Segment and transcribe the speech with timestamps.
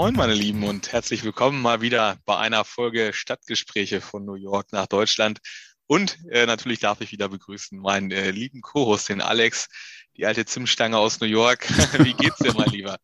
[0.00, 4.72] Moin, meine Lieben, und herzlich willkommen mal wieder bei einer Folge Stadtgespräche von New York
[4.72, 5.40] nach Deutschland.
[5.86, 9.68] Und äh, natürlich darf ich wieder begrüßen meinen äh, lieben Co-Host, den Alex,
[10.16, 11.68] die alte Zimtstange aus New York.
[12.02, 12.96] wie geht's dir, mein Lieber?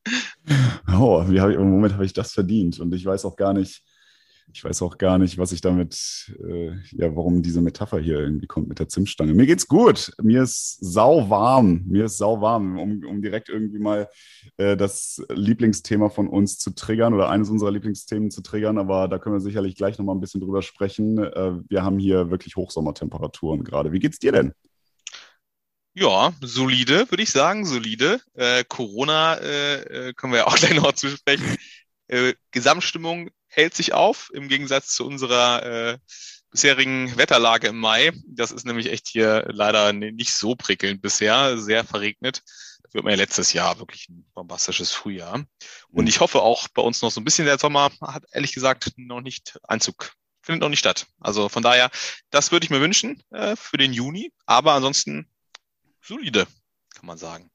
[0.90, 2.80] Oh, wie hab ich, im Moment habe ich das verdient.
[2.80, 3.82] Und ich weiß auch gar nicht,
[4.56, 8.46] ich weiß auch gar nicht, was ich damit, äh, ja, warum diese Metapher hier irgendwie
[8.46, 9.34] kommt mit der Zimtstange.
[9.34, 10.12] Mir geht's gut.
[10.22, 11.82] Mir ist sau warm.
[11.86, 14.08] Mir ist sau warm, um, um direkt irgendwie mal
[14.56, 18.78] äh, das Lieblingsthema von uns zu triggern oder eines unserer Lieblingsthemen zu triggern.
[18.78, 21.18] Aber da können wir sicherlich gleich nochmal ein bisschen drüber sprechen.
[21.18, 23.92] Äh, wir haben hier wirklich Hochsommertemperaturen gerade.
[23.92, 24.54] Wie geht's dir denn?
[25.92, 28.22] Ja, solide, würde ich sagen, solide.
[28.32, 31.56] Äh, Corona äh, äh können wir ja auch gleich noch zu sprechen.
[32.52, 35.98] Gesamtstimmung hält sich auf, im Gegensatz zu unserer äh,
[36.50, 38.12] bisherigen Wetterlage im Mai.
[38.28, 42.42] Das ist nämlich echt hier leider nicht so prickelnd bisher, sehr verregnet.
[42.82, 45.44] Das wird man ja letztes Jahr wirklich ein bombastisches Frühjahr.
[45.88, 46.06] Und mhm.
[46.06, 49.22] ich hoffe auch bei uns noch so ein bisschen der Sommer hat ehrlich gesagt noch
[49.22, 51.06] nicht Einzug, findet noch nicht statt.
[51.18, 51.90] Also von daher,
[52.30, 54.32] das würde ich mir wünschen äh, für den Juni.
[54.44, 55.30] Aber ansonsten
[56.02, 56.46] solide,
[56.94, 57.50] kann man sagen.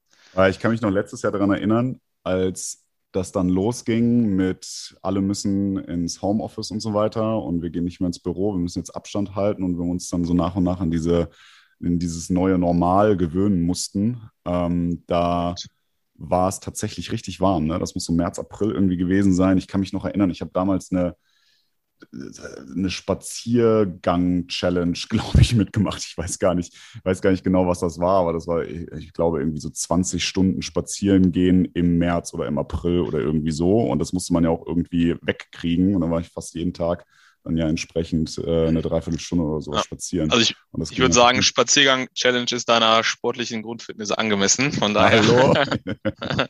[0.50, 2.82] Ich kann mich noch letztes Jahr daran erinnern, als
[3.12, 8.00] das dann losging mit, alle müssen ins Homeoffice und so weiter und wir gehen nicht
[8.00, 10.64] mehr ins Büro, wir müssen jetzt Abstand halten und wir uns dann so nach und
[10.64, 11.28] nach an diese,
[11.80, 15.54] in dieses neue Normal gewöhnen mussten, ähm, da
[16.14, 17.66] war es tatsächlich richtig warm.
[17.66, 17.78] Ne?
[17.78, 19.58] Das muss so März, April irgendwie gewesen sein.
[19.58, 21.16] Ich kann mich noch erinnern, ich habe damals eine
[22.12, 26.04] eine Spaziergang-Challenge, glaube ich, mitgemacht.
[26.04, 29.12] Ich weiß gar nicht, weiß gar nicht genau, was das war, aber das war, ich
[29.12, 33.80] glaube, irgendwie so 20 Stunden spazieren gehen im März oder im April oder irgendwie so.
[33.80, 35.94] Und das musste man ja auch irgendwie wegkriegen.
[35.94, 37.04] Und dann war ich fast jeden Tag
[37.44, 39.82] dann ja entsprechend äh, eine Dreiviertelstunde oder so ja.
[39.82, 40.30] spazieren.
[40.30, 40.54] Also ich,
[40.90, 44.72] ich würde sagen, Spaziergang-Challenge ist deiner sportlichen Grundfitness angemessen.
[44.72, 45.26] Von daher.
[45.26, 45.54] Hallo.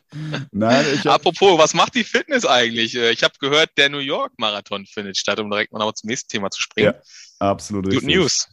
[0.51, 1.07] Nein, hab...
[1.07, 2.95] Apropos, was macht die Fitness eigentlich?
[2.95, 6.09] Äh, ich habe gehört, der New York Marathon findet statt, um direkt mal noch zum
[6.09, 6.93] nächsten Thema zu springen.
[6.93, 8.15] Ja, absolut Good richtig.
[8.15, 8.47] News.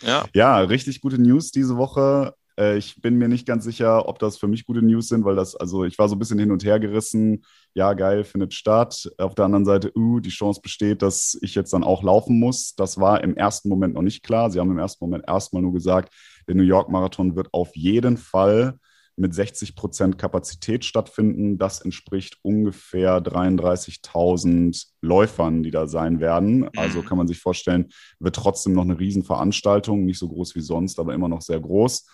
[0.00, 0.24] Ja.
[0.34, 2.34] ja, richtig gute News diese Woche.
[2.58, 5.36] Äh, ich bin mir nicht ganz sicher, ob das für mich gute News sind, weil
[5.36, 7.44] das, also ich war so ein bisschen hin und her gerissen.
[7.74, 9.10] Ja, geil, findet statt.
[9.18, 12.74] Auf der anderen Seite, uh, die Chance besteht, dass ich jetzt dann auch laufen muss.
[12.74, 14.50] Das war im ersten Moment noch nicht klar.
[14.50, 16.12] Sie haben im ersten Moment erstmal nur gesagt,
[16.48, 18.78] der New York Marathon wird auf jeden Fall
[19.16, 21.58] mit 60 Prozent Kapazität stattfinden.
[21.58, 26.68] Das entspricht ungefähr 33.000 Läufern, die da sein werden.
[26.76, 27.04] Also mhm.
[27.06, 31.14] kann man sich vorstellen, wird trotzdem noch eine Riesenveranstaltung, nicht so groß wie sonst, aber
[31.14, 32.06] immer noch sehr groß.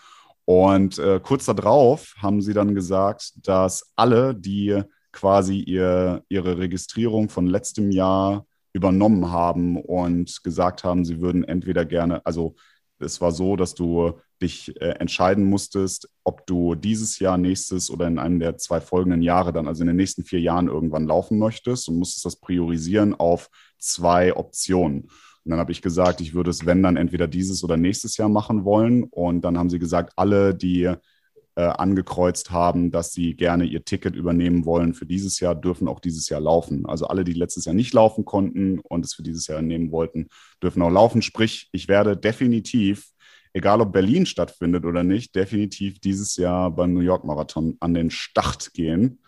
[0.48, 4.81] Und äh, kurz darauf haben sie dann gesagt, dass alle, die
[5.12, 11.84] quasi ihr, ihre Registrierung von letztem Jahr übernommen haben und gesagt haben, sie würden entweder
[11.84, 12.54] gerne, also
[12.98, 18.06] es war so, dass du dich äh, entscheiden musstest, ob du dieses Jahr, nächstes oder
[18.06, 21.38] in einem der zwei folgenden Jahre dann, also in den nächsten vier Jahren irgendwann laufen
[21.38, 25.10] möchtest und musstest das priorisieren auf zwei Optionen.
[25.48, 28.28] Und dann habe ich gesagt, ich würde es, wenn dann entweder dieses oder nächstes Jahr
[28.28, 29.04] machen wollen.
[29.04, 34.14] Und dann haben sie gesagt, alle, die äh, angekreuzt haben, dass sie gerne ihr Ticket
[34.14, 36.84] übernehmen wollen für dieses Jahr, dürfen auch dieses Jahr laufen.
[36.84, 40.28] Also alle, die letztes Jahr nicht laufen konnten und es für dieses Jahr nehmen wollten,
[40.62, 41.22] dürfen auch laufen.
[41.22, 43.09] Sprich, ich werde definitiv,
[43.54, 48.10] egal ob Berlin stattfindet oder nicht, definitiv dieses Jahr beim New York Marathon an den
[48.10, 49.20] Start gehen.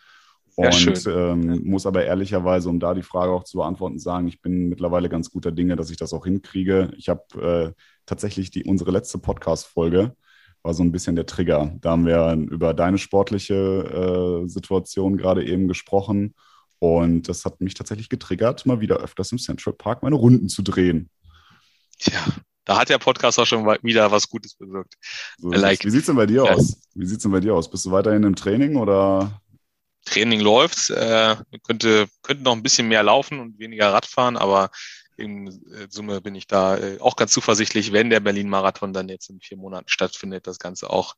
[0.56, 4.68] Und ähm, muss aber ehrlicherweise, um da die Frage auch zu beantworten, sagen, ich bin
[4.68, 6.92] mittlerweile ganz guter Dinge, dass ich das auch hinkriege.
[6.96, 10.14] Ich habe äh, tatsächlich die, unsere letzte Podcast-Folge
[10.62, 11.74] war so ein bisschen der Trigger.
[11.80, 16.34] Da haben wir über deine sportliche äh, Situation gerade eben gesprochen.
[16.78, 20.62] Und das hat mich tatsächlich getriggert, mal wieder öfters im Central Park meine Runden zu
[20.62, 21.10] drehen.
[21.98, 22.18] Tja,
[22.64, 24.94] da hat der Podcast auch schon wieder was Gutes bewirkt.
[25.38, 25.84] So like.
[25.84, 26.54] Wie sieht es denn bei dir ja.
[26.54, 26.80] aus?
[26.94, 27.70] Wie sieht's denn bei dir aus?
[27.70, 29.40] Bist du weiterhin im Training oder
[30.04, 30.90] Training läuft.
[30.90, 34.70] Äh, könnte, könnte noch ein bisschen mehr laufen und weniger Radfahren, aber
[35.16, 39.30] in äh, Summe bin ich da äh, auch ganz zuversichtlich, wenn der Berlin-Marathon dann jetzt
[39.30, 41.14] in vier Monaten stattfindet, das Ganze auch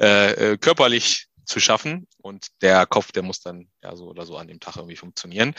[0.00, 2.06] äh, äh, körperlich zu schaffen.
[2.18, 5.54] Und der Kopf, der muss dann ja so oder so an dem Tag irgendwie funktionieren.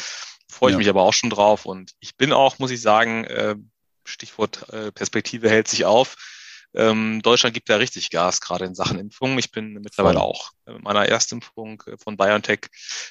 [0.50, 0.78] Freue ich ja.
[0.78, 1.66] mich aber auch schon drauf.
[1.66, 3.56] Und ich bin auch, muss ich sagen, äh,
[4.06, 6.16] Stichwort äh, Perspektive hält sich auf
[6.76, 9.38] ähm, Deutschland gibt da richtig Gas, gerade in Sachen Impfungen.
[9.38, 12.62] Ich bin mittlerweile auch mit meiner Erstimpfung äh, von BioNTech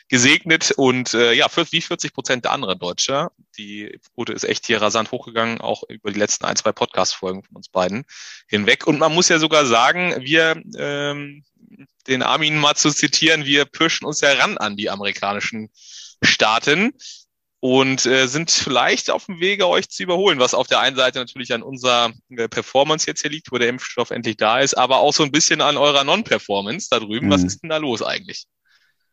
[0.09, 3.31] gesegnet und äh, ja, für, wie 40 Prozent der anderen Deutsche.
[3.57, 7.57] Die Quote ist echt hier rasant hochgegangen, auch über die letzten ein, zwei Podcast-Folgen von
[7.57, 8.05] uns beiden
[8.49, 8.87] hinweg.
[8.87, 11.45] Und man muss ja sogar sagen, wir, ähm,
[12.09, 15.71] den Armin mal zu zitieren, wir pirschen uns ja ran an die amerikanischen
[16.23, 16.93] Staaten
[17.65, 21.21] und äh, sind vielleicht auf dem Wege, euch zu überholen, was auf der einen Seite
[21.21, 24.99] natürlich an unserer äh, Performance jetzt hier liegt, wo der Impfstoff endlich da ist, aber
[24.99, 27.27] auch so ein bisschen an eurer Non-Performance da drüben.
[27.27, 27.31] Mhm.
[27.31, 28.47] Was ist denn da los eigentlich?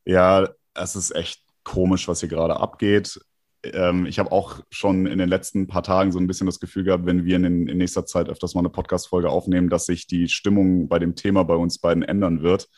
[0.04, 3.20] Ja, es ist echt komisch, was hier gerade abgeht.
[3.64, 6.84] Ähm, ich habe auch schon in den letzten paar Tagen so ein bisschen das Gefühl
[6.84, 10.30] gehabt, wenn wir in, in nächster Zeit öfters mal eine Podcast-Folge aufnehmen, dass sich die
[10.30, 12.70] Stimmung bei dem Thema bei uns beiden ändern wird.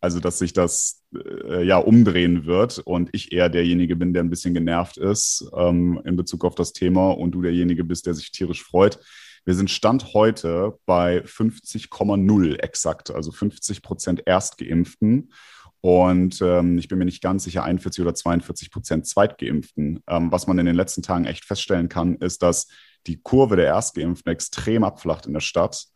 [0.00, 4.30] Also, dass sich das äh, ja umdrehen wird und ich eher derjenige bin, der ein
[4.30, 8.30] bisschen genervt ist ähm, in Bezug auf das Thema und du derjenige bist, der sich
[8.30, 8.98] tierisch freut.
[9.44, 15.32] Wir sind Stand heute bei 50,0 exakt, also 50 Prozent Erstgeimpften.
[15.82, 20.02] Und ähm, ich bin mir nicht ganz sicher, 41 oder 42 Prozent Zweitgeimpften.
[20.06, 22.68] Ähm, was man in den letzten Tagen echt feststellen kann, ist, dass
[23.06, 25.86] die Kurve der Erstgeimpften extrem abflacht in der Stadt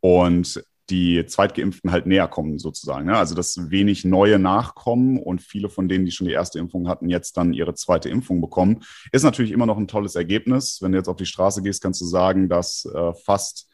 [0.00, 3.06] und die Zweitgeimpften halt näher kommen sozusagen.
[3.06, 3.16] Ne?
[3.16, 7.08] Also dass wenig neue nachkommen und viele von denen, die schon die erste Impfung hatten,
[7.08, 8.80] jetzt dann ihre zweite Impfung bekommen,
[9.12, 10.78] ist natürlich immer noch ein tolles Ergebnis.
[10.80, 13.67] Wenn du jetzt auf die Straße gehst, kannst du sagen, dass äh, fast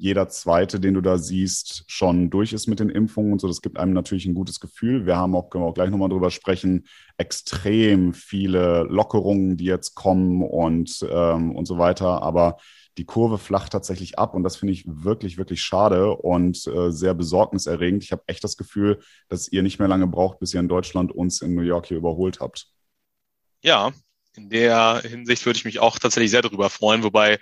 [0.00, 3.48] jeder zweite, den du da siehst, schon durch ist mit den Impfungen und so.
[3.48, 5.04] Das gibt einem natürlich ein gutes Gefühl.
[5.04, 6.86] Wir haben auch, können wir auch gleich nochmal drüber sprechen,
[7.18, 12.22] extrem viele Lockerungen, die jetzt kommen und, ähm, und so weiter.
[12.22, 12.56] Aber
[12.96, 17.12] die Kurve flacht tatsächlich ab und das finde ich wirklich, wirklich schade und äh, sehr
[17.12, 18.02] besorgniserregend.
[18.02, 21.12] Ich habe echt das Gefühl, dass ihr nicht mehr lange braucht, bis ihr in Deutschland
[21.12, 22.68] uns in New York hier überholt habt.
[23.62, 23.92] Ja,
[24.34, 27.38] in der Hinsicht würde ich mich auch tatsächlich sehr darüber freuen, wobei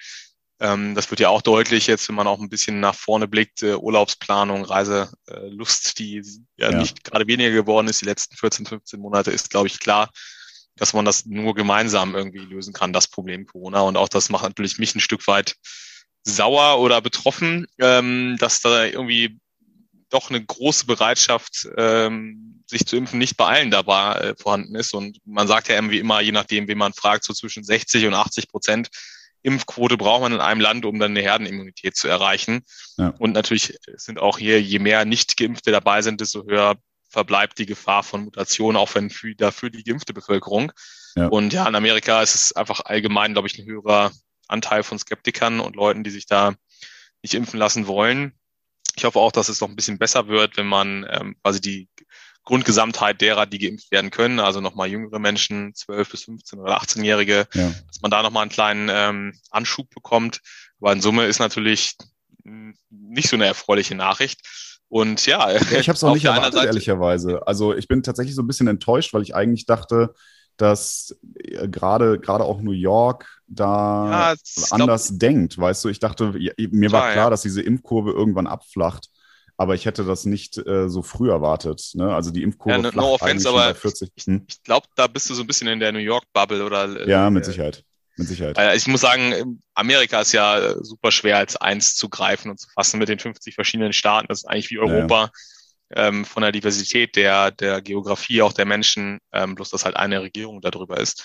[0.59, 3.75] das wird ja auch deutlich jetzt, wenn man auch ein bisschen nach vorne blickt, äh,
[3.75, 6.23] Urlaubsplanung, Reiselust, die
[6.57, 9.79] ja, ja, nicht gerade weniger geworden ist, die letzten 14, 15 Monate, ist, glaube ich,
[9.79, 10.11] klar,
[10.75, 13.83] dass man das nur gemeinsam irgendwie lösen kann, das Problem Corona.
[13.83, 15.55] Und auch das macht natürlich mich ein Stück weit
[16.25, 19.39] sauer oder betroffen, ähm, dass da irgendwie
[20.11, 24.95] doch eine große Bereitschaft, ähm, sich zu impfen, nicht bei allen dabei äh, vorhanden ist.
[24.95, 28.15] Und man sagt ja irgendwie immer, je nachdem, wen man fragt, so zwischen 60 und
[28.15, 28.89] 80 Prozent
[29.49, 32.63] Impfquote braucht man in einem Land, um dann eine Herdenimmunität zu erreichen.
[32.97, 33.15] Ja.
[33.19, 36.77] Und natürlich sind auch hier, je mehr Nicht-Geimpfte dabei sind, desto höher
[37.09, 40.73] verbleibt die Gefahr von Mutationen, auch wenn für, dafür die geimpfte Bevölkerung.
[41.17, 41.29] Ja.
[41.29, 44.13] Und ja, in Amerika ist es einfach allgemein, glaube ich, ein höherer
[44.47, 46.55] Anteil von Skeptikern und Leuten, die sich da
[47.23, 48.33] nicht impfen lassen wollen.
[48.97, 51.89] Ich hoffe auch, dass es noch ein bisschen besser wird, wenn man ähm, quasi die
[52.49, 57.47] Grundgesamtheit derer, die geimpft werden können, also nochmal jüngere Menschen, 12 bis 15 oder 18-Jährige,
[57.53, 57.75] ja.
[57.87, 60.41] dass man da nochmal einen kleinen ähm, Anschub bekommt.
[60.81, 61.99] Aber in Summe ist natürlich
[62.89, 64.41] nicht so eine erfreuliche Nachricht.
[64.89, 67.47] Und ja, ich habe es auch nicht erwartet, Seite, ehrlicherweise.
[67.47, 70.15] Also ich bin tatsächlich so ein bisschen enttäuscht, weil ich eigentlich dachte,
[70.57, 74.35] dass äh, gerade gerade auch New York da ja,
[74.71, 75.91] anders glaub, denkt, weißt du?
[75.91, 77.31] Ich dachte, mir war klar, ja.
[77.31, 79.11] dass diese Impfkurve irgendwann abflacht
[79.59, 81.91] aber ich hätte das nicht äh, so früh erwartet.
[81.95, 82.15] Ne?
[82.15, 84.11] Also die Impfkurve ja, no, no offense, aber 40.
[84.25, 84.45] Hm?
[84.47, 87.07] Ich, ich glaube, da bist du so ein bisschen in der New York Bubble oder.
[87.07, 87.85] Äh, ja, mit Sicherheit.
[88.17, 88.77] Mit Sicherheit.
[88.77, 92.69] ich muss sagen, Amerika ist ja äh, super schwer als eins zu greifen und zu
[92.71, 94.29] fassen mit den 50 verschiedenen Staaten.
[94.29, 95.31] Das ist eigentlich wie Europa
[95.95, 96.09] ja.
[96.09, 100.23] ähm, von der Diversität der, der Geografie, auch der Menschen, ähm, bloß dass halt eine
[100.23, 101.25] Regierung darüber ist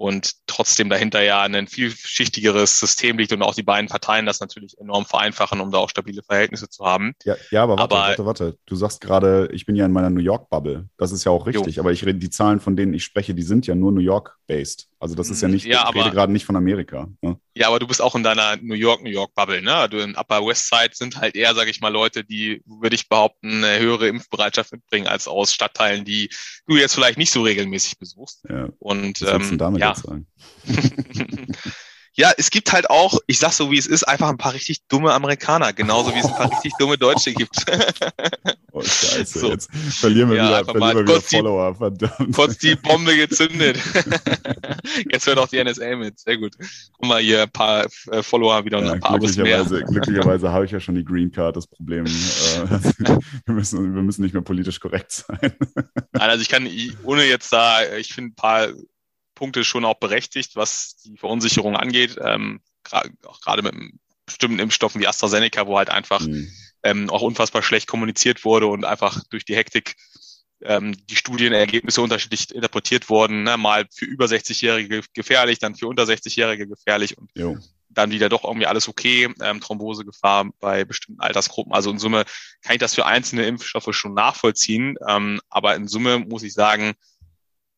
[0.00, 4.78] und trotzdem dahinter ja ein vielschichtigeres System liegt und auch die beiden Parteien das natürlich
[4.78, 7.12] enorm vereinfachen, um da auch stabile Verhältnisse zu haben.
[7.24, 8.58] Ja, ja aber warte, aber, warte, warte.
[8.64, 10.88] Du sagst gerade, ich bin ja in meiner New York-Bubble.
[10.96, 11.82] Das ist ja auch richtig, jo.
[11.82, 14.88] aber ich rede, die Zahlen, von denen ich spreche, die sind ja nur New York-based.
[15.00, 17.08] Also das ist ja nicht, ja, ich rede gerade nicht von Amerika.
[17.22, 17.38] Ne?
[17.54, 19.88] Ja, aber du bist auch in deiner New York, New York Bubble, ne?
[19.90, 23.08] Du in Upper West Side sind halt eher, sage ich mal, Leute, die, würde ich
[23.08, 26.28] behaupten, eine höhere Impfbereitschaft mitbringen als aus Stadtteilen, die
[26.66, 28.44] du jetzt vielleicht nicht so regelmäßig besuchst.
[28.48, 28.68] Ja.
[28.78, 30.20] Und ähm, damit ja.
[32.20, 34.86] Ja, es gibt halt auch, ich sag so wie es ist, einfach ein paar richtig
[34.88, 37.54] dumme Amerikaner, genauso wie es ein paar richtig dumme Deutsche gibt.
[38.72, 39.50] Oh, scheiße, so.
[39.50, 42.36] jetzt verlieren wir ja, wieder, verlieren wir wieder Follower, verdammt.
[42.36, 43.80] Kurz die Bombe gezündet.
[45.10, 46.54] jetzt hört auch die NSA mit, sehr gut.
[46.92, 49.84] Guck mal hier, ein paar äh, Follower wieder und ja, ein paar glücklicherweise, mehr.
[49.86, 52.06] Glücklicherweise habe ich ja schon die Green Card, das Problem.
[52.06, 52.10] Äh,
[53.46, 55.52] wir, müssen, wir müssen nicht mehr politisch korrekt sein.
[56.12, 56.68] Nein, also ich kann,
[57.02, 58.68] ohne jetzt da, ich finde ein paar
[59.40, 62.18] Punkte schon auch berechtigt, was die Verunsicherung angeht.
[62.22, 62.60] Ähm,
[63.24, 63.74] auch gerade mit
[64.26, 66.52] bestimmten Impfstoffen wie AstraZeneca, wo halt einfach mhm.
[66.82, 69.96] ähm, auch unfassbar schlecht kommuniziert wurde und einfach durch die Hektik
[70.62, 73.44] ähm, die Studienergebnisse unterschiedlich interpretiert wurden.
[73.44, 73.56] Ne?
[73.56, 77.56] Mal für über 60-Jährige gefährlich, dann für unter 60-Jährige gefährlich und jo.
[77.88, 79.32] dann wieder doch irgendwie alles okay.
[79.40, 81.72] Ähm, Thrombosegefahr bei bestimmten Altersgruppen.
[81.72, 82.26] Also in Summe
[82.60, 84.96] kann ich das für einzelne Impfstoffe schon nachvollziehen.
[85.08, 86.92] Ähm, aber in Summe muss ich sagen,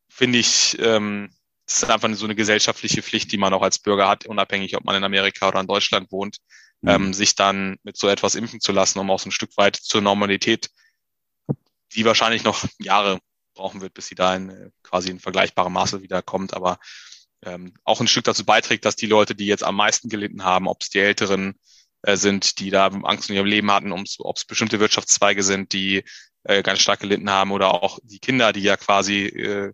[0.08, 1.30] finde ich, ähm,
[1.66, 4.84] das ist einfach so eine gesellschaftliche Pflicht, die man auch als Bürger hat, unabhängig, ob
[4.84, 6.38] man in Amerika oder in Deutschland wohnt,
[6.80, 6.88] mhm.
[6.88, 9.76] ähm, sich dann mit so etwas impfen zu lassen, um auch so ein Stück weit
[9.76, 10.70] zur Normalität,
[11.94, 13.20] die wahrscheinlich noch Jahre
[13.54, 16.78] brauchen wird, bis sie da in äh, quasi in vergleichbarem Maße wieder kommt, aber
[17.44, 20.68] ähm, auch ein Stück dazu beiträgt, dass die Leute, die jetzt am meisten gelitten haben,
[20.68, 21.58] ob es die Älteren
[22.02, 26.04] äh, sind, die da Angst in ihrem Leben hatten, ob es bestimmte Wirtschaftszweige sind, die
[26.44, 29.72] äh, ganz stark gelitten haben oder auch die Kinder, die ja quasi äh,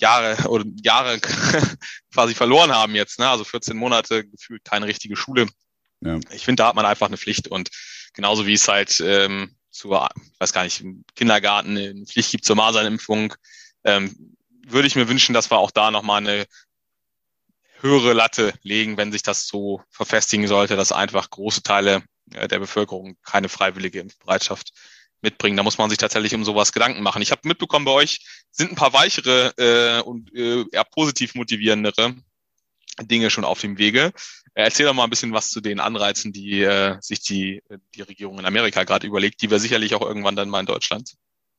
[0.00, 1.20] Jahre oder Jahre
[2.12, 3.18] quasi verloren haben jetzt.
[3.18, 3.28] Ne?
[3.28, 5.46] Also 14 Monate gefühlt keine richtige Schule.
[6.00, 6.18] Ja.
[6.30, 7.70] Ich finde, da hat man einfach eine Pflicht und
[8.14, 12.44] genauso wie es halt ähm, zur, ich weiß gar nicht, im Kindergarten eine Pflicht gibt
[12.44, 13.34] zur Masernimpfung,
[13.84, 16.46] ähm, würde ich mir wünschen, dass wir auch da nochmal eine
[17.80, 22.02] höhere Latte legen, wenn sich das so verfestigen sollte, dass einfach große Teile
[22.32, 24.72] äh, der Bevölkerung keine freiwillige Impfbereitschaft
[25.22, 25.56] mitbringen.
[25.56, 27.22] Da muss man sich tatsächlich um sowas Gedanken machen.
[27.22, 32.14] Ich habe mitbekommen, bei euch sind ein paar weichere äh, und äh, eher positiv motivierendere
[33.02, 34.12] Dinge schon auf dem Wege.
[34.54, 37.62] Äh, erzähl doch mal ein bisschen was zu den Anreizen, die äh, sich die,
[37.94, 41.14] die Regierung in Amerika gerade überlegt, die wir sicherlich auch irgendwann dann mal in Deutschland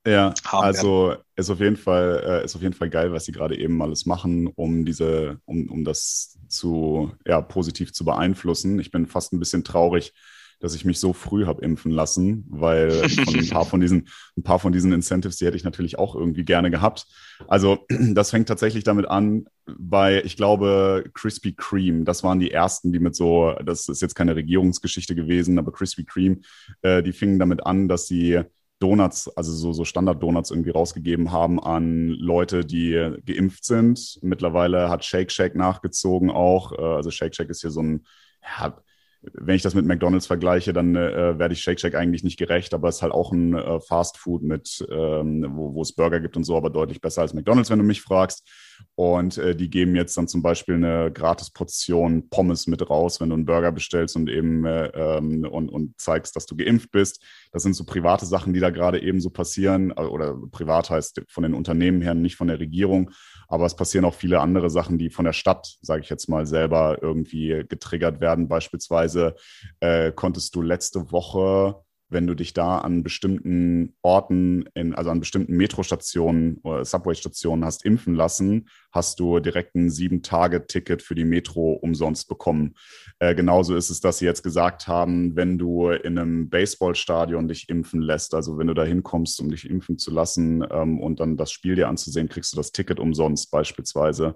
[0.06, 1.24] ja, also werden.
[1.36, 4.06] ist auf jeden Fall äh, ist auf jeden Fall geil, was sie gerade eben alles
[4.06, 8.80] machen, um diese, um, um das zu ja positiv zu beeinflussen.
[8.80, 10.13] Ich bin fast ein bisschen traurig,
[10.62, 14.60] dass ich mich so früh habe impfen lassen, weil ein paar von diesen ein paar
[14.60, 17.08] von diesen Incentives, die hätte ich natürlich auch irgendwie gerne gehabt.
[17.48, 22.03] Also das fängt tatsächlich damit an, bei ich glaube Krispy Kreme.
[22.03, 26.06] Das waren die ersten, die mit so, das ist jetzt keine Regierungsgeschichte gewesen, aber Krispy
[26.06, 26.38] Kreme,
[26.82, 28.41] äh, die fingen damit an, dass sie
[28.82, 34.20] Donuts, also so, so Standard-Donuts irgendwie rausgegeben haben an Leute, die geimpft sind.
[34.24, 36.72] Mittlerweile hat Shake Shack nachgezogen auch.
[36.74, 38.06] Äh, also Shake Shack ist hier so ein,
[38.41, 38.75] ja,
[39.22, 42.74] wenn ich das mit McDonalds vergleiche, dann äh, werde ich Shake Shack eigentlich nicht gerecht,
[42.74, 46.20] aber es ist halt auch ein äh, Fast Food mit, ähm, wo, wo es Burger
[46.20, 48.48] gibt und so, aber deutlich besser als McDonalds, wenn du mich fragst.
[48.96, 53.30] Und äh, die geben jetzt dann zum Beispiel eine gratis Portion Pommes mit raus, wenn
[53.30, 57.24] du einen Burger bestellst und eben äh, ähm, und, und zeigst, dass du geimpft bist.
[57.51, 59.92] Das sind so private Sachen, die da gerade eben so passieren.
[59.92, 63.12] Äh, oder privat heißt von den Unternehmen her, nicht von der Regierung.
[63.48, 66.46] Aber es passieren auch viele andere Sachen, die von der Stadt, sage ich jetzt mal,
[66.46, 68.48] selber irgendwie getriggert werden.
[68.48, 69.36] Beispielsweise
[69.80, 71.75] äh, konntest du letzte Woche
[72.12, 77.86] wenn du dich da an bestimmten Orten, in, also an bestimmten Metrostationen oder Subway-Stationen hast
[77.86, 82.75] impfen lassen, hast du direkt ein Sieben-Tage-Ticket für die Metro umsonst bekommen.
[83.20, 87.70] Äh, genauso ist es, dass sie jetzt gesagt haben, wenn du in einem Baseballstadion dich
[87.70, 91.38] impfen lässt, also wenn du da hinkommst, um dich impfen zu lassen ähm, und dann
[91.38, 94.36] das Spiel dir anzusehen, kriegst du das Ticket umsonst beispielsweise.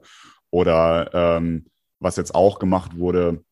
[0.50, 1.66] Oder ähm,
[2.00, 3.44] was jetzt auch gemacht wurde,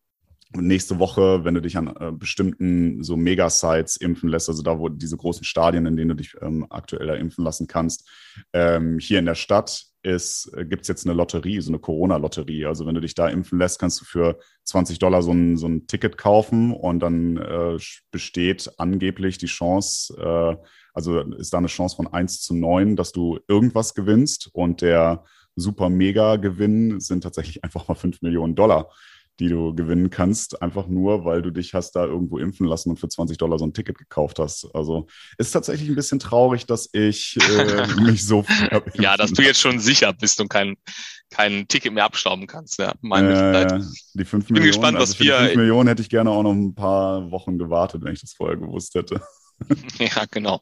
[0.55, 4.89] nächste Woche, wenn du dich an äh, bestimmten so Mega-Sites impfen lässt, also da, wo
[4.89, 8.09] diese großen Stadien, in denen du dich ähm, aktuell da impfen lassen kannst,
[8.53, 12.65] ähm, hier in der Stadt ist, äh, gibt es jetzt eine Lotterie, so eine Corona-Lotterie.
[12.65, 15.67] Also wenn du dich da impfen lässt, kannst du für 20 Dollar so ein, so
[15.67, 17.77] ein Ticket kaufen und dann äh,
[18.11, 20.57] besteht angeblich die Chance, äh,
[20.93, 25.23] also ist da eine Chance von 1 zu 9, dass du irgendwas gewinnst und der
[25.55, 28.89] super mega Gewinn sind tatsächlich einfach mal 5 Millionen Dollar
[29.39, 32.99] die du gewinnen kannst, einfach nur, weil du dich hast da irgendwo impfen lassen und
[32.99, 34.67] für 20 Dollar so ein Ticket gekauft hast.
[34.75, 38.45] Also ist tatsächlich ein bisschen traurig, dass ich äh, mich so
[38.93, 40.75] Ja, dass du jetzt schon sicher bist und kein,
[41.31, 42.77] kein Ticket mehr abstauben kannst.
[42.77, 43.81] Ja, meine äh,
[44.13, 45.37] Die 5 Millionen, gespannt, was also wir.
[45.37, 48.57] 5 Millionen hätte ich gerne auch noch ein paar Wochen gewartet, wenn ich das vorher
[48.57, 49.21] gewusst hätte.
[49.99, 50.59] ja, genau.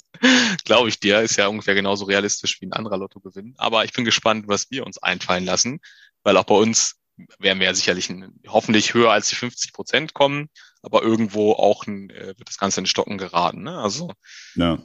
[0.64, 1.22] Glaube ich dir.
[1.22, 3.54] Ist ja ungefähr genauso realistisch wie ein anderer Lottogewinn.
[3.58, 5.80] Aber ich bin gespannt, was wir uns einfallen lassen,
[6.24, 7.01] weil auch bei uns
[7.40, 10.50] werden wir ja sicherlich ein, hoffentlich höher als die 50 Prozent kommen,
[10.82, 13.64] aber irgendwo auch ein, äh, wird das Ganze in Stocken geraten.
[13.64, 13.78] Ne?
[13.78, 14.12] Also
[14.56, 14.80] ja.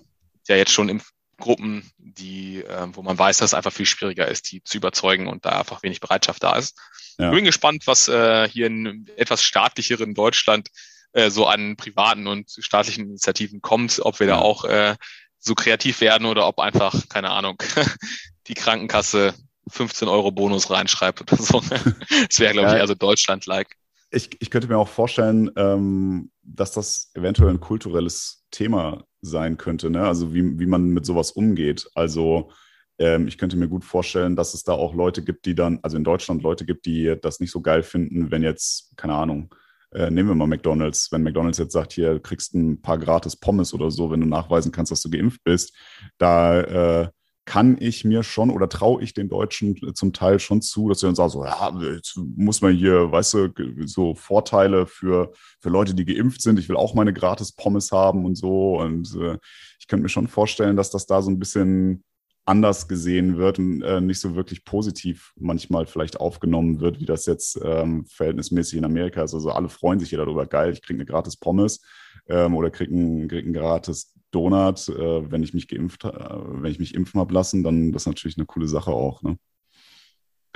[0.49, 4.51] ja jetzt schon Impfgruppen, die, äh, wo man weiß, dass es einfach viel schwieriger ist,
[4.51, 6.79] die zu überzeugen und da einfach wenig Bereitschaft da ist.
[7.19, 7.31] Ja.
[7.31, 10.69] Ich bin gespannt, was äh, hier in etwas staatlicheren Deutschland
[11.13, 14.97] äh, so an privaten und staatlichen Initiativen kommt, ob wir da auch äh,
[15.39, 17.57] so kreativ werden oder ob einfach, keine Ahnung,
[18.49, 19.35] die Krankenkasse
[19.69, 21.61] 15 Euro Bonus reinschreibt oder so.
[22.29, 23.77] Das wäre, glaube ich, also Deutschland-like.
[24.11, 29.91] Ich, ich könnte mir auch vorstellen, ähm, dass das eventuell ein kulturelles Thema sein könnte,
[29.91, 30.07] ne?
[30.07, 31.89] Also wie, wie man mit sowas umgeht.
[31.95, 32.51] Also
[32.99, 35.97] ähm, ich könnte mir gut vorstellen, dass es da auch Leute gibt, die dann, also
[35.97, 39.55] in Deutschland Leute gibt, die das nicht so geil finden, wenn jetzt, keine Ahnung,
[39.93, 43.75] äh, nehmen wir mal McDonalds, wenn McDonalds jetzt sagt, hier kriegst ein paar gratis Pommes
[43.75, 45.75] oder so, wenn du nachweisen kannst, dass du geimpft bist,
[46.19, 47.09] da äh,
[47.47, 51.07] kann ich mir schon oder traue ich den Deutschen zum Teil schon zu, dass sie
[51.07, 53.49] dann sagen, so, ja, jetzt muss man hier, weißt du,
[53.87, 56.59] so Vorteile für, für Leute, die geimpft sind.
[56.59, 58.81] Ich will auch meine gratis Pommes haben und so.
[58.81, 59.39] Und äh,
[59.79, 62.03] ich könnte mir schon vorstellen, dass das da so ein bisschen
[62.47, 67.27] anders gesehen wird und äh, nicht so wirklich positiv manchmal vielleicht aufgenommen wird, wie das
[67.27, 69.35] jetzt ähm, verhältnismäßig in Amerika ist.
[69.35, 71.81] Also alle freuen sich hier darüber, geil, ich kriege eine gratis Pommes
[72.29, 76.71] ähm, oder kriege ein, krieg ein gratis Donut, äh, wenn ich mich geimpft, äh, wenn
[76.71, 79.23] ich mich impfen habe lassen, dann das ist natürlich eine coole Sache auch.
[79.23, 79.39] Ne?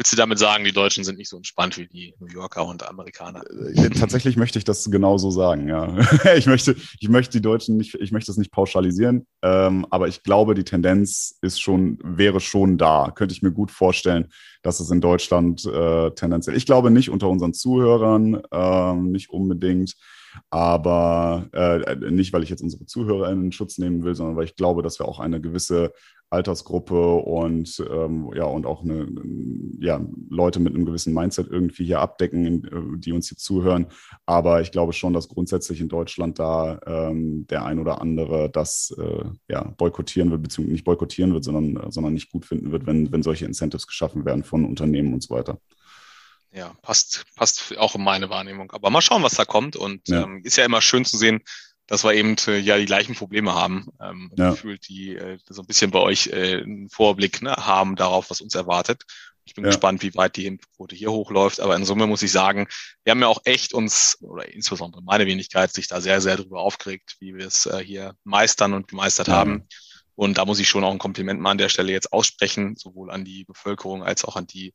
[0.00, 2.88] Willst du damit sagen, die Deutschen sind nicht so entspannt wie die New Yorker und
[2.88, 3.42] Amerikaner?
[3.74, 5.94] Äh, tatsächlich möchte ich das genauso sagen, ja.
[6.36, 10.22] ich möchte, ich möchte die Deutschen nicht, ich möchte es nicht pauschalisieren, ähm, aber ich
[10.22, 13.12] glaube, die Tendenz ist schon, wäre schon da.
[13.14, 14.28] Könnte ich mir gut vorstellen,
[14.62, 19.96] dass es in Deutschland äh, tendenziell, ich glaube nicht unter unseren Zuhörern, äh, nicht unbedingt,
[20.50, 24.56] aber äh, nicht, weil ich jetzt unsere Zuhörer in Schutz nehmen will, sondern weil ich
[24.56, 25.92] glaube, dass wir auch eine gewisse
[26.30, 29.08] Altersgruppe und ähm, ja und auch eine,
[29.80, 33.86] ja, Leute mit einem gewissen Mindset irgendwie hier abdecken, äh, die uns hier zuhören.
[34.26, 38.96] Aber ich glaube schon, dass grundsätzlich in Deutschland da ähm, der ein oder andere das
[38.96, 43.10] äh, ja, boykottieren wird, beziehungsweise nicht boykottieren wird, sondern, sondern nicht gut finden wird, wenn,
[43.10, 45.58] wenn solche Incentives geschaffen werden von Unternehmen und so weiter
[46.52, 48.72] ja, passt, passt auch in meine Wahrnehmung.
[48.72, 49.76] Aber mal schauen, was da kommt.
[49.76, 50.22] Und ja.
[50.22, 51.40] Ähm, ist ja immer schön zu sehen,
[51.86, 53.88] dass wir eben äh, ja die gleichen Probleme haben.
[54.00, 54.50] Ähm, ja.
[54.50, 58.40] Gefühlt, die äh, so ein bisschen bei euch äh, einen Vorblick ne, haben darauf, was
[58.40, 59.04] uns erwartet.
[59.44, 59.70] Ich bin ja.
[59.70, 61.60] gespannt, wie weit die Impfquote hier hochläuft.
[61.60, 62.68] Aber in Summe muss ich sagen,
[63.04, 66.60] wir haben ja auch echt uns, oder insbesondere meine Wenigkeit, sich da sehr, sehr drüber
[66.60, 69.34] aufgeregt, wie wir es äh, hier meistern und gemeistert ja.
[69.34, 69.66] haben.
[70.14, 73.10] Und da muss ich schon auch ein Kompliment mal an der Stelle jetzt aussprechen, sowohl
[73.10, 74.74] an die Bevölkerung als auch an die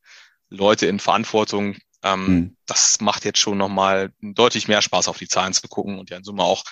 [0.50, 1.78] Leute in Verantwortung.
[2.04, 2.58] Ähm, hm.
[2.66, 6.18] Das macht jetzt schon nochmal deutlich mehr Spaß, auf die Zahlen zu gucken und ja
[6.18, 6.64] in Summe auch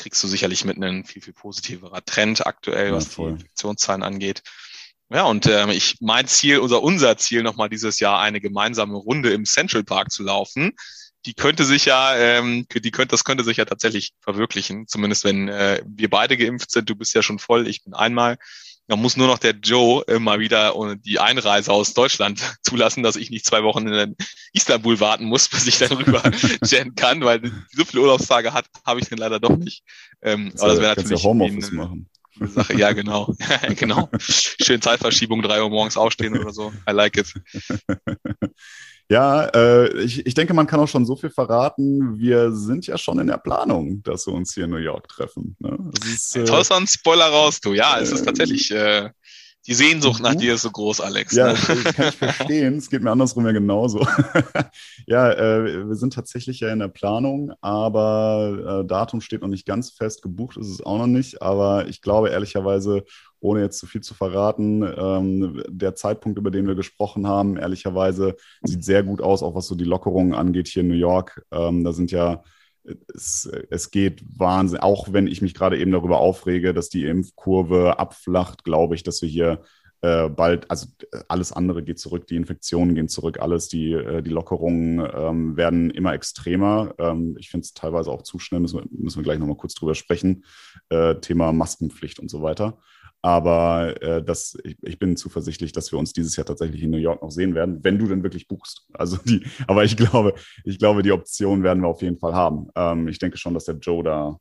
[0.00, 3.28] kriegst du sicherlich mit einem viel, viel positiverer Trend aktuell, ja, was voll.
[3.28, 4.42] die Infektionszahlen angeht.
[5.12, 9.32] Ja, und ähm, ich mein Ziel, unser, unser Ziel nochmal dieses Jahr eine gemeinsame Runde
[9.32, 10.72] im Central Park zu laufen.
[11.26, 14.86] Die könnte sich ja, ähm, die könnte, das könnte sich ja tatsächlich verwirklichen.
[14.86, 16.88] Zumindest wenn äh, wir beide geimpft sind.
[16.88, 18.38] Du bist ja schon voll, ich bin einmal.
[18.90, 23.30] Da muss nur noch der Joe immer wieder die Einreise aus Deutschland zulassen, dass ich
[23.30, 24.16] nicht zwei Wochen in
[24.52, 26.20] Istanbul warten muss, bis ich dann rüber
[26.66, 29.84] chatten kann, weil so viele Urlaubstage hat, habe ich dann leider doch nicht.
[30.22, 32.10] Ähm, aber das wäre natürlich ja Homeoffice eine, machen.
[32.40, 32.76] Sache.
[32.76, 33.32] Ja, genau.
[33.76, 34.10] genau.
[34.18, 36.72] Schön Zeitverschiebung, drei Uhr morgens aufstehen oder so.
[36.88, 37.32] I like it.
[39.10, 42.16] Ja, äh, ich, ich denke, man kann auch schon so viel verraten.
[42.16, 45.56] Wir sind ja schon in der Planung, dass wir uns hier in New York treffen.
[45.58, 45.76] Ne?
[45.98, 47.74] Das ist, äh, Toll, so ein Spoiler raus, du.
[47.74, 49.10] Ja, es ist äh, tatsächlich äh,
[49.66, 51.34] die Sehnsucht nach dir ist so groß, Alex.
[51.34, 51.52] Ja, ne?
[51.52, 52.78] das kann ich verstehen.
[52.78, 54.06] es geht mir andersrum ja genauso.
[55.06, 59.66] ja, äh, wir sind tatsächlich ja in der Planung, aber äh, Datum steht noch nicht
[59.66, 60.22] ganz fest.
[60.22, 61.42] Gebucht ist es auch noch nicht.
[61.42, 63.04] Aber ich glaube ehrlicherweise,
[63.40, 68.36] ohne jetzt zu viel zu verraten, ähm, der Zeitpunkt, über den wir gesprochen haben, ehrlicherweise
[68.62, 71.44] sieht sehr gut aus, auch was so die Lockerungen angeht hier in New York.
[71.50, 72.42] Ähm, da sind ja
[73.14, 77.98] es, es geht Wahnsinn, auch wenn ich mich gerade eben darüber aufrege, dass die Impfkurve
[77.98, 79.62] abflacht, glaube ich, dass wir hier
[80.02, 80.86] äh, bald, also
[81.28, 85.90] alles andere geht zurück, die Infektionen gehen zurück, alles, die, äh, die Lockerungen ähm, werden
[85.90, 86.94] immer extremer.
[86.98, 89.74] Ähm, ich finde es teilweise auch zu schnell, müssen wir, müssen wir gleich nochmal kurz
[89.74, 90.44] drüber sprechen.
[90.88, 92.78] Äh, Thema Maskenpflicht und so weiter.
[93.22, 96.96] Aber äh, das, ich, ich, bin zuversichtlich, dass wir uns dieses Jahr tatsächlich in New
[96.96, 98.86] York noch sehen werden, wenn du denn wirklich buchst.
[98.94, 102.68] Also die, aber ich glaube, ich glaube, die Option werden wir auf jeden Fall haben.
[102.74, 104.38] Ähm, ich denke schon, dass der Joe da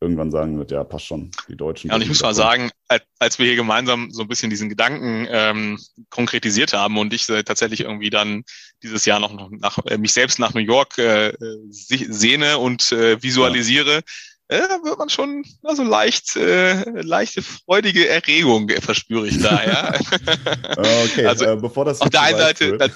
[0.00, 1.88] irgendwann sagen wird, ja, passt schon, die Deutschen.
[1.88, 2.70] Ja, und ich muss mal sagen,
[3.18, 5.78] als wir hier gemeinsam so ein bisschen diesen Gedanken ähm,
[6.10, 8.44] konkretisiert haben und ich äh, tatsächlich irgendwie dann
[8.82, 11.32] dieses Jahr noch, noch nach, äh, mich selbst nach New York äh,
[11.70, 14.00] sehne und äh, visualisiere, ja
[14.48, 19.94] äh, wird man schon also leicht, äh, leichte freudige Erregung verspüre ich da, ja.
[21.04, 22.88] Okay, also äh, bevor das auf der einen Seite na,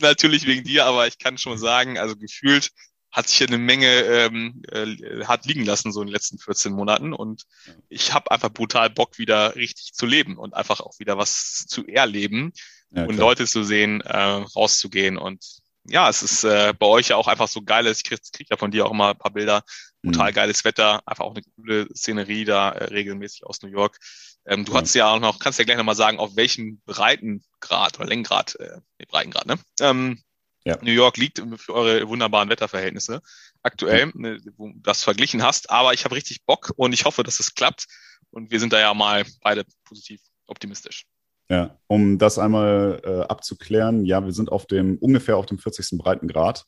[0.00, 2.70] natürlich wegen dir, aber ich kann schon sagen, also gefühlt
[3.12, 6.72] hat sich hier eine Menge ähm, äh, hart liegen lassen so in den letzten 14
[6.72, 7.44] Monaten und
[7.88, 11.86] ich habe einfach brutal Bock wieder richtig zu leben und einfach auch wieder was zu
[11.86, 12.52] erleben
[12.90, 15.42] ja, und Leute zu sehen, äh, rauszugehen und
[15.88, 17.86] ja, es ist äh, bei euch ja auch einfach so geil.
[17.86, 19.62] Ich kriege krieg ja von dir auch immer ein paar Bilder.
[20.04, 20.34] Total mhm.
[20.34, 23.98] geiles Wetter, einfach auch eine coole Szenerie da äh, regelmäßig aus New York.
[24.46, 24.76] Ähm, du mhm.
[24.76, 28.80] hast ja auch noch, kannst ja gleich nochmal sagen, auf welchem Breitengrad oder Längengrad, äh,
[28.98, 29.58] nee, Breitengrad, ne?
[29.80, 30.22] Ähm,
[30.64, 30.78] ja.
[30.82, 33.22] New York liegt für eure wunderbaren Wetterverhältnisse
[33.62, 35.70] aktuell, ne, wo du das verglichen hast.
[35.70, 37.86] Aber ich habe richtig Bock und ich hoffe, dass es klappt.
[38.30, 41.06] Und wir sind da ja mal beide positiv optimistisch.
[41.48, 45.96] Ja, um das einmal äh, abzuklären, ja, wir sind auf dem ungefähr auf dem 40.
[45.98, 46.64] Breitengrad.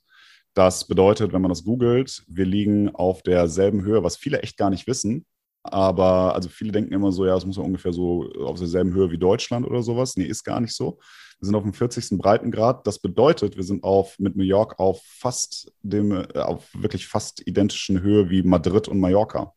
[0.55, 4.71] Das bedeutet, wenn man das googelt, wir liegen auf derselben Höhe, was viele echt gar
[4.71, 5.27] nicht wissen.
[5.65, 9.11] Aber also viele denken immer so, ja, es muss ja ungefähr so auf derselben Höhe
[9.11, 10.17] wie Deutschland oder sowas.
[10.17, 10.99] Nee, ist gar nicht so.
[11.41, 12.19] Wir sind auf dem 40.
[12.19, 12.87] Breitengrad.
[12.87, 17.47] Das bedeutet, wir sind auf mit New York auf fast dem, äh, auf wirklich fast
[17.47, 19.53] identischen Höhe wie Madrid und Mallorca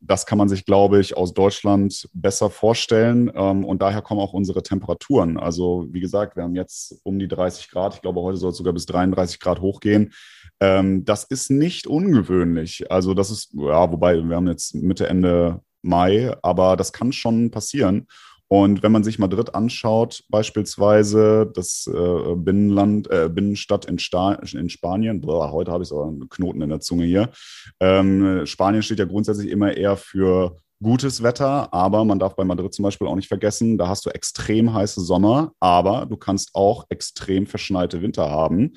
[0.00, 3.30] das kann man sich, glaube ich, aus Deutschland besser vorstellen.
[3.34, 5.38] Ähm, und daher kommen auch unsere Temperaturen.
[5.38, 7.94] Also, wie gesagt, wir haben jetzt um die 30 Grad.
[7.94, 10.12] Ich glaube, heute soll es sogar bis 33 Grad hochgehen.
[10.60, 12.90] Ähm, das ist nicht ungewöhnlich.
[12.90, 17.50] Also, das ist, ja, wobei wir haben jetzt Mitte, Ende Mai, aber das kann schon
[17.50, 18.06] passieren.
[18.52, 24.68] Und wenn man sich Madrid anschaut, beispielsweise das äh, Binnenland, äh, Binnenstadt in, Sta in
[24.68, 27.30] Spanien, boah, heute habe ich so einen Knoten in der Zunge hier.
[27.78, 32.72] Ähm, Spanien steht ja grundsätzlich immer eher für gutes Wetter, aber man darf bei Madrid
[32.72, 36.86] zum Beispiel auch nicht vergessen, da hast du extrem heiße Sommer, aber du kannst auch
[36.88, 38.72] extrem verschneite Winter haben.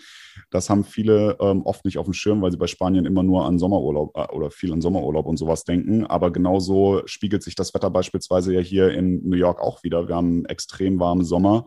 [0.52, 3.46] Das haben viele ähm, oft nicht auf dem Schirm, weil sie bei Spanien immer nur
[3.46, 6.06] an Sommerurlaub äh, oder viel an Sommerurlaub und sowas denken.
[6.06, 10.08] Aber genauso spiegelt sich das Wetter beispielsweise ja hier in New York auch wieder.
[10.08, 11.66] Wir haben extrem warmen Sommer.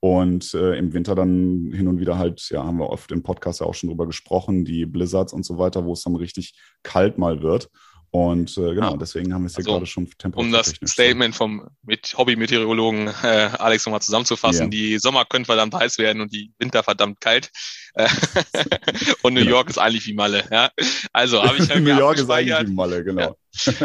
[0.00, 3.60] Und äh, im Winter dann hin und wieder halt, ja, haben wir oft im Podcast
[3.60, 7.18] ja auch schon drüber gesprochen, die Blizzards und so weiter, wo es dann richtig kalt
[7.18, 7.68] mal wird.
[8.10, 8.96] Und äh, genau, ja.
[8.96, 10.46] deswegen haben wir es hier also, gerade schon temporär.
[10.46, 14.68] Um das Statement vom mit Hobby-Meteorologen äh, Alex nochmal zusammenzufassen, ja.
[14.70, 17.50] die Sommer können verdammt heiß werden und die Winter verdammt kalt.
[19.22, 19.56] Und New genau.
[19.56, 20.44] York ist eigentlich wie Malle.
[20.50, 20.70] Ja?
[21.12, 23.20] Also habe ich halt New York ist eigentlich wie Malle, genau.
[23.20, 23.34] Ja.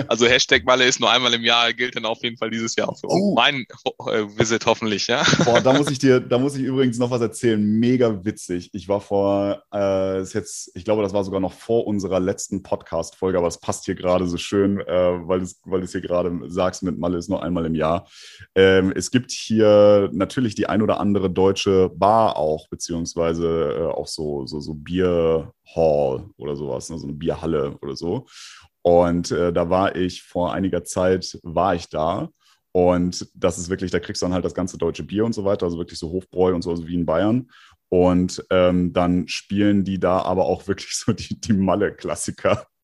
[0.08, 2.90] Also Hashtag Malle ist nur einmal im Jahr, gilt dann auf jeden Fall dieses Jahr
[2.90, 3.34] auch für oh.
[3.34, 3.66] mein
[4.08, 5.24] äh, Visit hoffentlich, ja.
[5.44, 7.62] Boah, da muss ich dir, da muss ich übrigens noch was erzählen.
[7.62, 8.70] Mega witzig.
[8.74, 12.62] Ich war vor, äh, ist jetzt, ich glaube, das war sogar noch vor unserer letzten
[12.62, 16.32] Podcast-Folge, aber es passt hier gerade so schön, äh, weil du weil es hier gerade
[16.48, 18.08] sagst, mit Malle ist nur einmal im Jahr.
[18.56, 24.08] Ähm, es gibt hier natürlich die ein oder andere deutsche Bar auch, beziehungsweise äh, auch
[24.08, 26.98] so, so, so Bier Hall oder sowas, ne?
[26.98, 28.26] so eine Bierhalle oder so.
[28.82, 32.30] Und äh, da war ich vor einiger Zeit, war ich da.
[32.74, 35.46] Und das ist wirklich, da kriegst du dann halt das ganze deutsche Bier und so
[35.46, 37.50] weiter, also wirklich so Hofbräu und so, also wie in Bayern.
[37.90, 42.66] Und ähm, dann spielen die da aber auch wirklich so die, die Malle-Klassiker.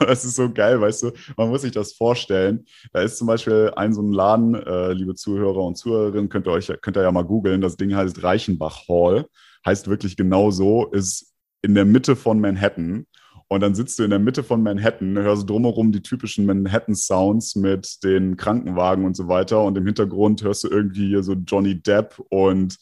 [0.00, 2.64] Das ist so geil, weißt du, man muss sich das vorstellen.
[2.94, 6.52] Da ist zum Beispiel ein so ein Laden, äh, liebe Zuhörer und Zuhörerinnen, könnt ihr
[6.52, 7.60] euch könnt ihr ja mal googeln.
[7.60, 9.26] Das Ding heißt Reichenbach Hall,
[9.66, 13.06] heißt wirklich genau so, ist in der Mitte von Manhattan
[13.48, 18.02] und dann sitzt du in der Mitte von Manhattan, hörst drumherum die typischen Manhattan-Sounds mit
[18.02, 19.62] den Krankenwagen und so weiter.
[19.62, 22.76] Und im Hintergrund hörst du irgendwie hier so Johnny Depp und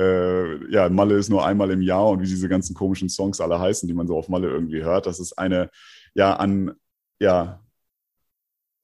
[0.00, 3.58] äh, ja, Malle ist nur einmal im Jahr und wie diese ganzen komischen Songs alle
[3.58, 5.06] heißen, die man so auf Malle irgendwie hört.
[5.06, 5.68] Das ist eine,
[6.14, 6.74] ja, an,
[7.18, 7.63] ja,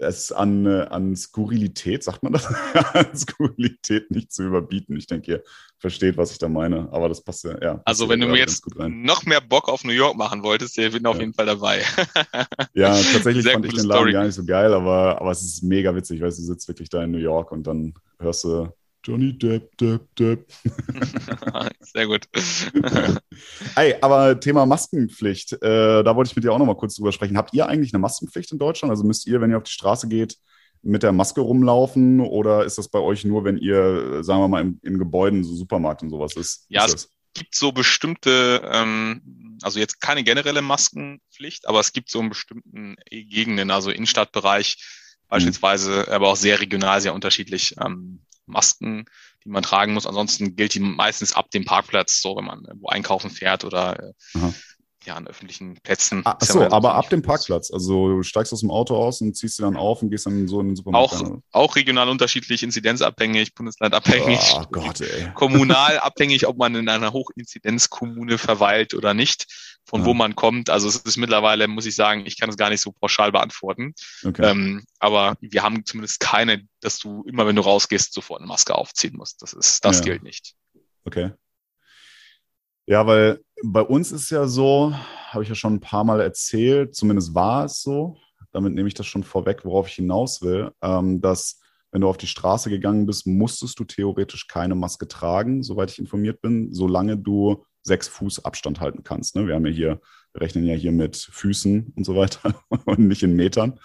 [0.01, 2.47] es an, äh, an Skurrilität, sagt man das?
[2.95, 4.97] an Skurrilität nicht zu überbieten.
[4.97, 5.45] Ich denke, ihr
[5.79, 6.89] versteht, was ich da meine.
[6.93, 7.57] Aber das passt ja.
[7.61, 10.93] ja also, wenn du mir jetzt noch mehr Bock auf New York machen wolltest, ich
[10.93, 11.11] bin ja.
[11.11, 11.83] auf jeden Fall dabei.
[12.75, 14.13] ja, tatsächlich Sehr fand ich den Laden Story.
[14.13, 17.03] gar nicht so geil, aber, aber es ist mega witzig, weil du sitzt wirklich da
[17.05, 18.69] in New York und dann hörst du
[19.03, 20.53] Johnny Depp, Depp, Depp.
[21.81, 22.29] Sehr gut.
[23.77, 27.13] Ey, aber Thema Maskenpflicht, äh, da wollte ich mit dir auch noch mal kurz drüber
[27.13, 27.37] sprechen.
[27.37, 28.91] Habt ihr eigentlich eine Maskenpflicht in Deutschland?
[28.91, 30.37] Also müsst ihr, wenn ihr auf die Straße geht,
[30.83, 34.63] mit der Maske rumlaufen oder ist das bei euch nur, wenn ihr, sagen wir mal,
[34.63, 36.65] in, in Gebäuden, so Supermarkt und sowas ist?
[36.69, 42.11] Ja, ist es gibt so bestimmte, ähm, also jetzt keine generelle Maskenpflicht, aber es gibt
[42.11, 44.77] so in bestimmten Gegenden, also Innenstadtbereich
[45.29, 46.13] beispielsweise, mhm.
[46.13, 47.77] aber auch sehr regional, sehr unterschiedlich.
[47.81, 49.05] Ähm, Masken,
[49.45, 50.07] die man tragen muss.
[50.07, 54.39] Ansonsten gilt die meistens ab dem Parkplatz, so wenn man wo einkaufen fährt oder äh,
[55.07, 56.23] ja an öffentlichen Plätzen.
[56.25, 57.71] Ach so, ja aber ab dem Parkplatz.
[57.71, 60.47] Also du steigst aus dem Auto aus und ziehst sie dann auf und gehst dann
[60.47, 61.15] so in den Supermarkt.
[61.15, 65.03] Auch, auch regional unterschiedlich, inzidenzabhängig, bundeslandabhängig, oh Gott,
[65.35, 69.47] kommunal abhängig, ob man in einer Hochinzidenzkommune verweilt oder nicht
[69.85, 70.07] von ja.
[70.07, 70.71] wo man kommt.
[70.71, 73.95] Also es ist mittlerweile, muss ich sagen, ich kann es gar nicht so pauschal beantworten.
[74.25, 74.51] Okay.
[74.51, 78.75] Ähm, aber wir haben zumindest keine, dass du immer, wenn du rausgehst, sofort eine Maske
[78.75, 79.43] aufziehen musst.
[79.43, 80.05] Das ist, das ja.
[80.05, 80.55] gilt nicht.
[81.05, 81.33] Okay.
[82.87, 84.95] Ja, weil bei uns ist ja so,
[85.29, 88.17] habe ich ja schon ein paar Mal erzählt, zumindest war es so,
[88.53, 91.61] damit nehme ich das schon vorweg, worauf ich hinaus will, ähm, dass
[91.93, 95.99] wenn du auf die Straße gegangen bist, musstest du theoretisch keine Maske tragen, soweit ich
[95.99, 99.37] informiert bin, solange du sechs Fuß Abstand halten kannst.
[99.37, 99.47] Ne?
[99.47, 100.01] Wir haben ja hier,
[100.33, 103.81] wir rechnen ja hier mit Füßen und so weiter und nicht in Metern.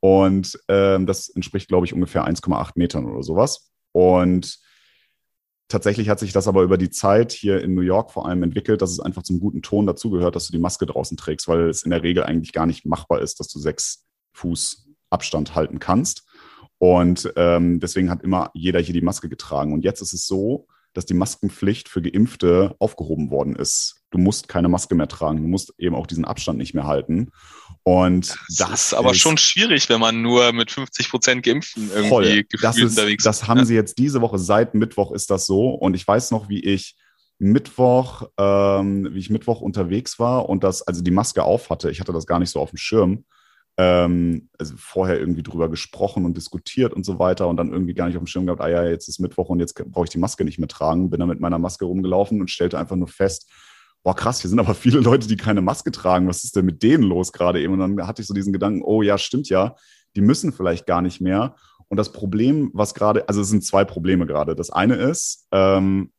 [0.00, 3.70] Und ähm, das entspricht, glaube ich, ungefähr 1,8 Metern oder sowas.
[3.92, 4.58] Und
[5.68, 8.82] tatsächlich hat sich das aber über die Zeit hier in New York vor allem entwickelt,
[8.82, 11.82] dass es einfach zum guten Ton dazugehört, dass du die Maske draußen trägst, weil es
[11.82, 16.26] in der Regel eigentlich gar nicht machbar ist, dass du sechs Fuß Abstand halten kannst.
[16.78, 19.74] Und ähm, deswegen hat immer jeder hier die Maske getragen.
[19.74, 24.02] Und jetzt ist es so, dass die Maskenpflicht für Geimpfte aufgehoben worden ist.
[24.10, 27.30] Du musst keine Maske mehr tragen, du musst eben auch diesen Abstand nicht mehr halten.
[27.82, 31.90] Und das, das ist aber ist schon schwierig, wenn man nur mit 50 Prozent Geimpften
[31.90, 32.24] irgendwie voll.
[32.24, 33.26] gefühlt das ist, unterwegs ist.
[33.26, 35.70] Das haben sie jetzt diese Woche, seit Mittwoch ist das so.
[35.70, 36.96] Und ich weiß noch, wie ich
[37.38, 41.90] Mittwoch, ähm, wie ich Mittwoch unterwegs war und das, also die Maske auf hatte.
[41.90, 43.24] Ich hatte das gar nicht so auf dem Schirm
[43.76, 48.06] ähm, also vorher irgendwie drüber gesprochen und diskutiert und so weiter und dann irgendwie gar
[48.06, 50.18] nicht auf dem Schirm gehabt, ah ja, jetzt ist Mittwoch und jetzt brauche ich die
[50.18, 51.10] Maske nicht mehr tragen.
[51.10, 53.50] Bin dann mit meiner Maske rumgelaufen und stellte einfach nur fest,
[54.02, 56.28] boah krass, hier sind aber viele Leute, die keine Maske tragen.
[56.28, 57.74] Was ist denn mit denen los gerade eben?
[57.74, 59.76] Und dann hatte ich so diesen Gedanken, oh ja, stimmt ja,
[60.16, 61.54] die müssen vielleicht gar nicht mehr.
[61.88, 64.54] Und das Problem, was gerade, also es sind zwei Probleme gerade.
[64.54, 66.12] Das eine ist, ähm,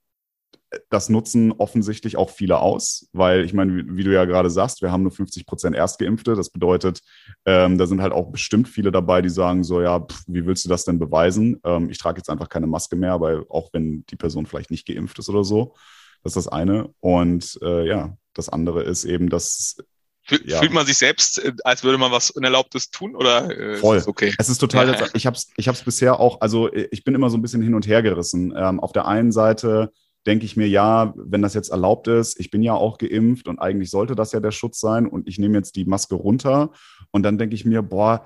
[0.90, 4.82] das nutzen offensichtlich auch viele aus, weil ich meine, wie, wie du ja gerade sagst,
[4.82, 6.36] wir haben nur 50 Prozent Erstgeimpfte.
[6.36, 7.02] Das bedeutet,
[7.46, 10.64] ähm, da sind halt auch bestimmt viele dabei, die sagen so, ja, pff, wie willst
[10.64, 11.60] du das denn beweisen?
[11.66, 14.88] Ähm, ich trage jetzt einfach keine Maske mehr, weil auch wenn die Person vielleicht nicht
[14.88, 15.76] geimpft ist oder so.
[16.24, 16.94] Das ist das eine.
[17.00, 19.78] Und äh, ja, das andere ist eben, dass
[20.24, 20.60] Fühlt, ja.
[20.60, 23.98] fühlt man sich selbst, äh, als würde man was Unerlaubtes tun oder äh, Voll.
[23.98, 24.34] Ist okay?
[24.38, 25.08] Es ist total, ja.
[25.14, 27.74] ich habe es ich hab's bisher auch, also ich bin immer so ein bisschen hin
[27.74, 28.54] und her gerissen.
[28.56, 29.92] Ähm, auf der einen Seite
[30.26, 33.60] denke ich mir, ja, wenn das jetzt erlaubt ist, ich bin ja auch geimpft und
[33.60, 36.72] eigentlich sollte das ja der Schutz sein und ich nehme jetzt die Maske runter
[37.12, 38.26] und dann denke ich mir, boah,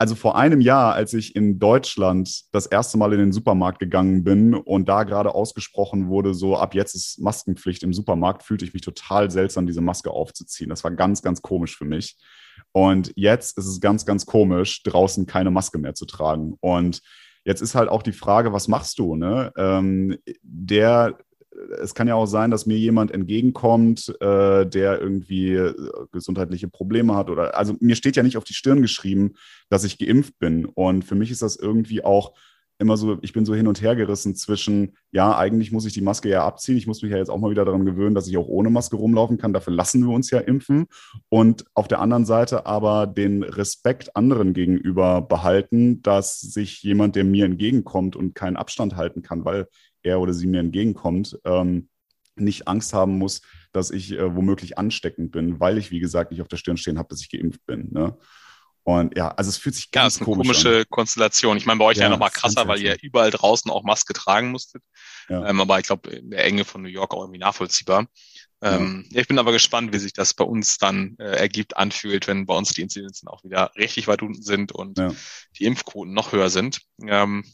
[0.00, 4.24] also vor einem Jahr, als ich in Deutschland das erste Mal in den Supermarkt gegangen
[4.24, 8.72] bin und da gerade ausgesprochen wurde, so ab jetzt ist Maskenpflicht im Supermarkt, fühlte ich
[8.72, 10.70] mich total seltsam, diese Maske aufzuziehen.
[10.70, 12.16] Das war ganz, ganz komisch für mich.
[12.72, 16.56] Und jetzt ist es ganz, ganz komisch, draußen keine Maske mehr zu tragen.
[16.60, 17.02] Und
[17.50, 19.16] Jetzt ist halt auch die Frage, was machst du?
[19.16, 19.52] Ne?
[19.56, 21.18] Ähm, der,
[21.82, 25.74] es kann ja auch sein, dass mir jemand entgegenkommt, äh, der irgendwie äh,
[26.12, 29.32] gesundheitliche Probleme hat oder also mir steht ja nicht auf die Stirn geschrieben,
[29.68, 30.64] dass ich geimpft bin.
[30.64, 32.34] Und für mich ist das irgendwie auch
[32.80, 36.00] immer so, ich bin so hin und her gerissen zwischen, ja, eigentlich muss ich die
[36.00, 36.76] Maske ja abziehen.
[36.76, 38.96] Ich muss mich ja jetzt auch mal wieder daran gewöhnen, dass ich auch ohne Maske
[38.96, 39.52] rumlaufen kann.
[39.52, 40.86] Dafür lassen wir uns ja impfen.
[41.28, 47.24] Und auf der anderen Seite aber den Respekt anderen gegenüber behalten, dass sich jemand, der
[47.24, 49.66] mir entgegenkommt und keinen Abstand halten kann, weil
[50.02, 51.88] er oder sie mir entgegenkommt, ähm,
[52.36, 56.40] nicht Angst haben muss, dass ich äh, womöglich ansteckend bin, weil ich, wie gesagt, nicht
[56.40, 57.88] auf der Stirn stehen habe, dass ich geimpft bin.
[57.92, 58.16] Ne?
[58.82, 60.84] Und ja, also es fühlt sich ganz ja, ist eine komische an.
[60.88, 61.56] Konstellation.
[61.56, 64.50] Ich meine, bei euch ja, ja nochmal krasser, weil ihr überall draußen auch Maske tragen
[64.50, 64.82] musstet.
[65.28, 65.46] Ja.
[65.46, 68.06] Ähm, aber ich glaube, in der Enge von New York auch irgendwie nachvollziehbar.
[68.62, 69.20] Ähm, ja.
[69.20, 72.54] Ich bin aber gespannt, wie sich das bei uns dann äh, ergibt, anfühlt, wenn bei
[72.54, 75.12] uns die Inzidenzen auch wieder richtig weit unten sind und ja.
[75.58, 76.80] die Impfquoten noch höher sind.
[77.06, 77.44] Ähm,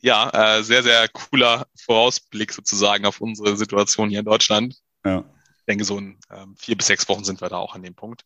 [0.00, 4.76] ja, äh, sehr, sehr cooler Vorausblick sozusagen auf unsere Situation hier in Deutschland.
[5.04, 5.24] Ja.
[5.58, 7.94] Ich denke, so in ähm, vier bis sechs Wochen sind wir da auch an dem
[7.94, 8.24] Punkt.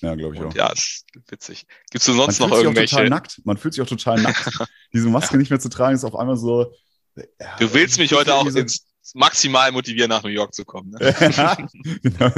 [0.00, 0.54] Ja, glaube ich und auch.
[0.54, 1.66] Ja, ist witzig.
[1.90, 3.08] Gibt es denn sonst Man noch irgendwelche?
[3.44, 4.44] Man fühlt sich auch total nackt.
[4.44, 4.68] Man fühlt sich auch total nackt.
[4.92, 5.38] Diese Maske ja.
[5.38, 6.72] nicht mehr zu tragen ist auf einmal so.
[7.16, 10.90] Ja, du willst mich heute auch ins maximal motivieren, nach New York zu kommen.
[10.90, 10.98] Ne?
[12.02, 12.28] genau.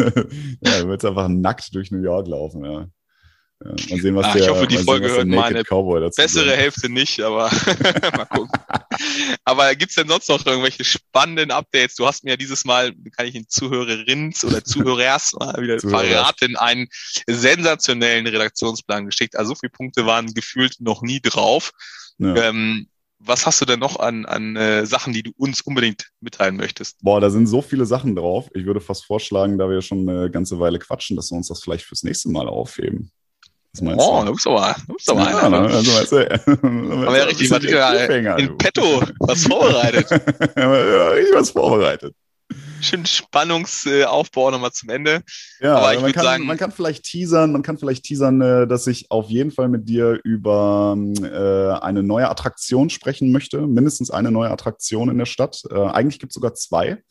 [0.61, 2.89] Ja, du willst einfach nackt durch New York laufen, ja.
[3.65, 6.59] Mal sehen, was Ach, der, ich hoffe, die Folge sehen, hört meine bessere sagt.
[6.59, 7.51] Hälfte nicht, aber
[8.17, 8.61] mal gucken.
[9.45, 11.95] aber gibt's denn sonst noch irgendwelche spannenden Updates?
[11.95, 16.57] Du hast mir ja dieses Mal, kann ich den Zuhörerinnen oder Zuhörers mal wieder verraten,
[16.57, 16.89] einen
[17.27, 19.37] sensationellen Redaktionsplan geschickt.
[19.37, 21.73] Also so viele Punkte waren gefühlt noch nie drauf.
[22.19, 22.37] Ja.
[22.37, 26.57] Ähm, was hast du denn noch an, an äh, Sachen, die du uns unbedingt mitteilen
[26.57, 26.99] möchtest?
[27.03, 28.51] Boah, da sind so viele Sachen drauf.
[28.55, 31.63] Ich würde fast vorschlagen, da wir schon eine ganze Weile quatschen, dass wir uns das
[31.63, 33.11] vielleicht fürs nächste Mal aufheben.
[33.75, 34.33] Was meinst oh, du?
[34.33, 35.61] bist aber, du bist aber ja, einer.
[35.63, 35.75] Ne?
[35.75, 40.07] Also, weißt du, haben ja richtig was in petto was vorbereitet.
[40.57, 42.15] ja, richtig was vorbereitet.
[42.81, 45.23] Schön Spannungsaufbau nochmal zum Ende.
[45.59, 48.67] Ja, aber ich man, kann, sagen, man kann vielleicht teasern, man kann vielleicht teasern, äh,
[48.69, 53.67] dass ich auf jeden Fall mit dir über äh, eine neue Attraktion sprechen möchte.
[53.67, 55.63] Mindestens eine neue Attraktion in der Stadt.
[55.69, 57.03] Äh, eigentlich gibt es sogar zwei.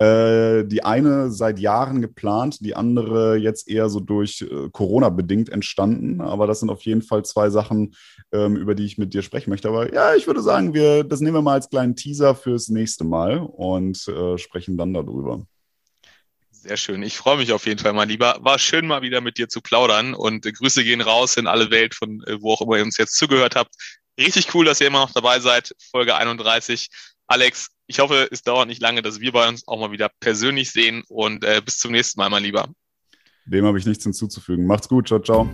[0.00, 5.50] Äh, die eine seit Jahren geplant, die andere jetzt eher so durch äh, Corona bedingt
[5.50, 6.22] entstanden.
[6.22, 7.94] Aber das sind auf jeden Fall zwei Sachen,
[8.32, 9.68] ähm, über die ich mit dir sprechen möchte.
[9.68, 13.04] Aber ja, ich würde sagen, wir, das nehmen wir mal als kleinen Teaser fürs nächste
[13.04, 15.44] Mal und äh, sprechen dann darüber.
[16.50, 17.02] Sehr schön.
[17.02, 18.38] Ich freue mich auf jeden Fall, mein Lieber.
[18.40, 21.70] War schön, mal wieder mit dir zu plaudern und äh, Grüße gehen raus in alle
[21.70, 23.74] Welt, von äh, wo auch immer ihr uns jetzt zugehört habt.
[24.18, 25.74] Richtig cool, dass ihr immer noch dabei seid.
[25.90, 26.88] Folge 31.
[27.26, 30.70] Alex, ich hoffe, es dauert nicht lange, dass wir bei uns auch mal wieder persönlich
[30.70, 32.68] sehen und äh, bis zum nächsten Mal, mein Lieber.
[33.46, 34.64] Dem habe ich nichts hinzuzufügen.
[34.64, 35.08] Macht's gut.
[35.08, 35.50] Ciao, ciao.